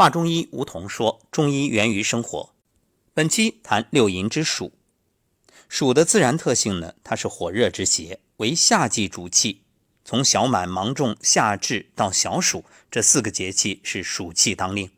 [0.00, 2.54] 华中医吴桐说：“中医源于生活。”
[3.12, 4.72] 本期谈六淫之暑。
[5.68, 9.60] 暑的自然特性呢，它是火热之邪，为夏季主气。
[10.02, 14.90] 从小满、芒种、夏至到小暑，这四个节气是暑气当令。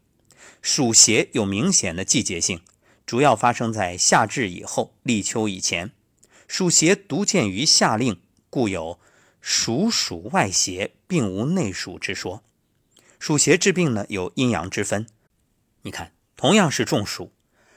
[0.60, 2.60] 暑邪有明显的季节性，
[3.04, 5.90] 主要发生在夏至以后、立秋以前。
[6.46, 9.00] 暑邪独见于夏令，故有
[9.42, 12.44] “暑暑外邪，并无内暑”之说。
[13.22, 15.06] 暑邪治病呢，有阴阳之分。
[15.82, 17.30] 你看，同样是中暑，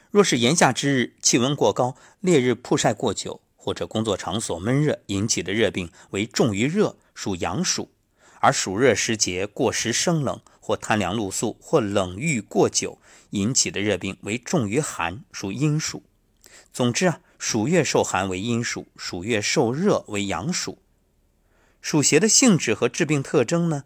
[0.09, 7.89] 若是炎夏之日，气温过高，烈日曝晒过久，或者工作场所闷热引起的热病，为重于热，属阳暑；
[8.39, 12.98] 而暑热时节过食生冷，或贪凉露宿，或冷遇过久
[13.29, 16.01] 引起的热病，为重于寒，属阴暑。
[16.73, 20.79] 总之啊，暑月受寒为阴暑，暑月受热为阳暑。
[21.81, 23.84] 暑邪的性质和治病特征呢，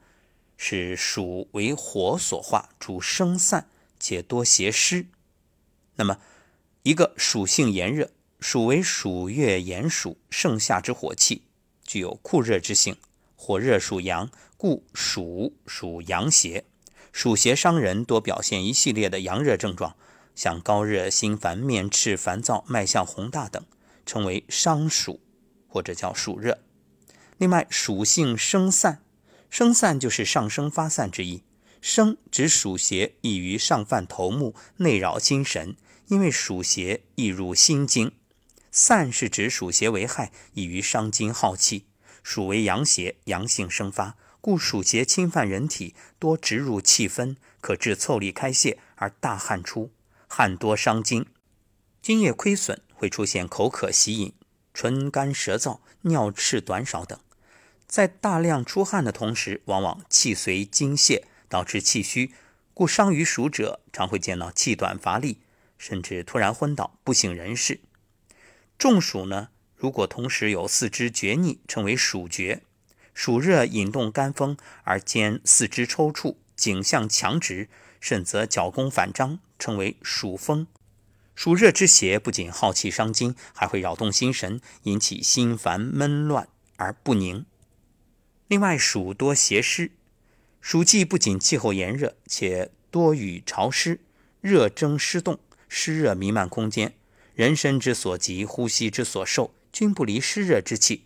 [0.62, 5.06] 是暑为火所化，主生散，且多邪湿。
[5.96, 6.20] 那么，
[6.84, 11.44] 一个属性炎热，暑为暑月炎暑，盛夏之火气，
[11.86, 12.98] 具有酷热之性。
[13.38, 16.66] 火热属阳，故暑属阳邪。
[17.14, 19.96] 暑邪伤人，多表现一系列的阳热症状。
[20.36, 23.66] 像高热、心烦、面赤、烦躁、脉象宏大等，
[24.06, 25.22] 称为伤暑，
[25.70, 26.60] 或者叫暑热。
[27.38, 29.02] 另外，属性生散，
[29.50, 31.44] 生散就是上升发散之意。
[31.82, 35.76] 生指暑邪易于上犯头目，内扰心神，
[36.08, 38.12] 因为暑邪易入心经。
[38.72, 41.86] 散是指暑邪为害，易于伤筋耗气。
[42.22, 49.92] 暑为阳邪，阳性生发，故暑邪侵犯人体，多直入气分，可致腠理开泄而大汗出。
[50.28, 51.26] 汗多伤津，
[52.02, 54.34] 津液亏损，会出现口渴、喜饮、
[54.74, 57.20] 唇干舌燥、尿赤短少等。
[57.90, 62.32] 在大量出汗的同时，往往气随津泄，导致气虚，
[62.76, 65.40] 故伤于暑者常会见到气短乏力，
[65.80, 67.82] 甚至突然昏倒、不省人事。
[68.78, 72.62] 中暑呢，如果同时有四肢厥逆，称为暑厥。
[73.16, 77.68] 暑热引动肝风，而兼四肢抽搐、颈项强直。
[78.00, 80.68] 甚则脚弓反张，称为暑风。
[81.36, 87.46] 暑热之邪不仅耗气伤筋，还会扰动心神，引起心烦闷乱而不宁。
[88.50, 89.92] 另外，暑多邪湿，
[90.60, 94.00] 暑季不仅气候炎热，且多雨潮湿，
[94.42, 95.38] 热蒸湿冻，
[95.68, 96.96] 湿热弥漫空间，
[97.36, 101.06] 人身之所及，呼吸之所受，均不离湿热之气。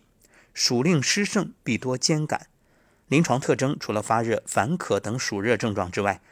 [0.54, 2.46] 暑令湿盛，必多兼感。
[3.08, 6.22] 临床特征除了发热、烦渴等暑热症状之外，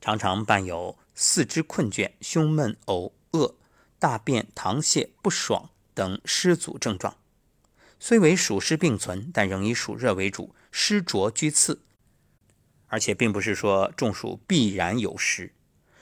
[0.00, 3.54] 常常伴有四肢困倦、胸闷、呕、恶、
[3.98, 7.17] 大便溏泻、不爽等湿阻症状。
[8.00, 11.82] 虽为暑湿并存，但仍以暑热为主，湿浊居次。
[12.86, 15.52] 而且并不是说中暑必然有湿。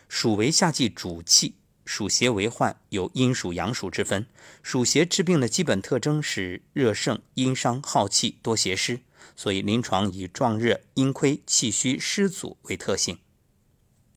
[0.09, 4.27] 暑为夏季主气，暑邪为患，有阴暑阳暑之分。
[4.63, 9.01] 暑邪治病的基本特征是热盛、阴伤、耗气、多邪湿，
[9.35, 13.19] 所以临床以壮热、阴亏、气虚、湿阻为特性。